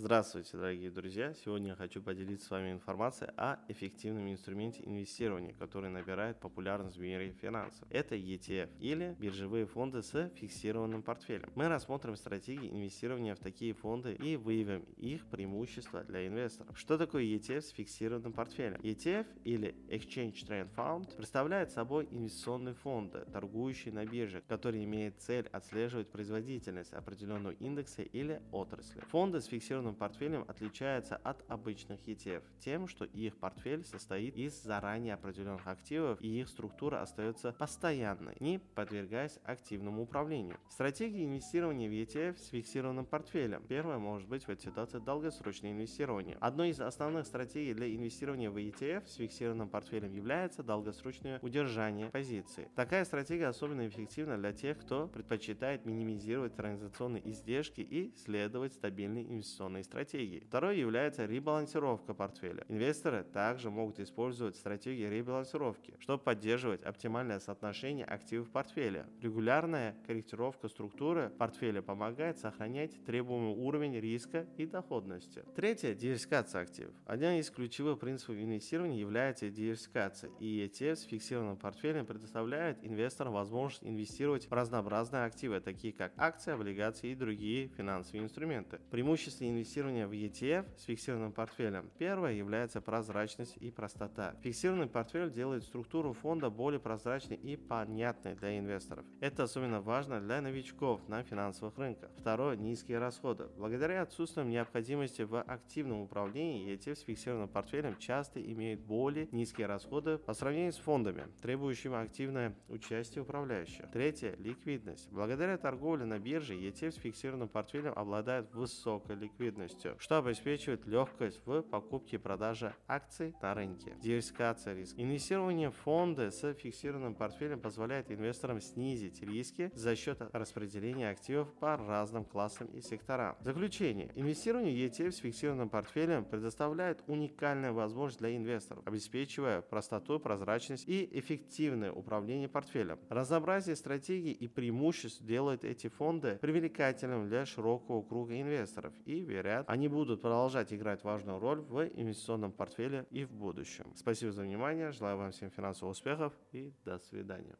[0.00, 1.34] Здравствуйте, дорогие друзья!
[1.34, 7.00] Сегодня я хочу поделиться с вами информацией о эффективном инструменте инвестирования, который набирает популярность в
[7.00, 7.84] мире финансов.
[7.90, 11.50] Это ETF или биржевые фонды с фиксированным портфелем.
[11.56, 16.78] Мы рассмотрим стратегии инвестирования в такие фонды и выявим их преимущества для инвесторов.
[16.78, 18.80] Что такое ETF с фиксированным портфелем?
[18.82, 25.48] ETF или Exchange Trend Fund представляет собой инвестиционные фонды, торгующие на бирже, которые имеют цель
[25.48, 29.00] отслеживать производительность определенного индекса или отрасли.
[29.10, 34.62] Фонды с фиксированным инвестиционным портфелем отличается от обычных ETF тем, что их портфель состоит из
[34.62, 40.56] заранее определенных активов и их структура остается постоянной, не подвергаясь активному управлению.
[40.68, 43.62] Стратегия инвестирования в ETF с фиксированным портфелем.
[43.68, 46.36] Первое может быть в этой ситуации долгосрочное инвестирование.
[46.40, 52.68] Одной из основных стратегий для инвестирования в ETF с фиксированным портфелем является долгосрочное удержание позиции.
[52.74, 59.77] Такая стратегия особенно эффективна для тех, кто предпочитает минимизировать транзакционные издержки и следовать стабильной инвестиционной
[59.78, 60.42] инвестиционной стратегии.
[60.46, 62.64] Второй является ребалансировка портфеля.
[62.68, 69.06] Инвесторы также могут использовать стратегии ребалансировки, чтобы поддерживать оптимальное соотношение активов портфеля.
[69.20, 75.44] Регулярная корректировка структуры портфеля помогает сохранять требуемый уровень риска и доходности.
[75.54, 76.94] Третье– диверсификация активов.
[77.06, 83.84] Один из ключевых принципов инвестирования является диверсификация, и ETF с фиксированным портфелем предоставляет инвесторам возможность
[83.84, 88.80] инвестировать в разнообразные активы, такие как акции, облигации и другие финансовые инструменты.
[88.90, 91.90] Преимущество инвестирования в ETF с фиксированным портфелем.
[91.98, 94.34] Первое является прозрачность и простота.
[94.42, 99.04] Фиксированный портфель делает структуру фонда более прозрачной и понятной для инвесторов.
[99.20, 102.10] Это особенно важно для новичков на финансовых рынках.
[102.16, 103.48] Второе– низкие расходы.
[103.58, 110.16] Благодаря отсутствию необходимости в активном управлении, ETF с фиксированным портфелем часто имеют более низкие расходы
[110.16, 113.90] по сравнению с фондами, требующими активное участие управляющих.
[113.92, 115.10] Третье– ликвидность.
[115.10, 121.40] Благодаря торговле на бирже ETF с фиксированным портфелем обладает высокой ликвидностью ликвидностью, что обеспечивает легкость
[121.44, 123.94] в покупке и продаже акций на рынке.
[124.00, 125.00] Диверсификация риска.
[125.00, 131.76] Инвестирование в фонды с фиксированным портфелем позволяет инвесторам снизить риски за счет распределения активов по
[131.76, 133.36] разным классам и секторам.
[133.40, 134.10] Заключение.
[134.14, 141.92] Инвестирование ETF с фиксированным портфелем предоставляет уникальную возможность для инвесторов, обеспечивая простоту, прозрачность и эффективное
[141.92, 142.98] управление портфелем.
[143.08, 149.88] Разнообразие стратегий и преимуществ делает эти фонды привлекательным для широкого круга инвесторов и верят, они
[149.88, 153.92] будут продолжать играть важную роль в инвестиционном портфеле и в будущем.
[153.96, 157.56] Спасибо за внимание, желаю вам всем финансовых успехов и до свидания.